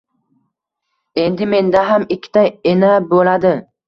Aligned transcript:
Endi 1.23 1.47
menda 1.51 1.83
ham 1.89 2.07
ikkita 2.15 2.45
ena 2.73 2.91
bo`ladi 3.13 3.53